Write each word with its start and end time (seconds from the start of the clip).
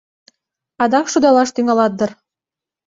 Адак 0.83 1.05
шудалаш 1.11 1.49
тӱҥалат 1.55 1.93
дыр?.. 1.99 2.11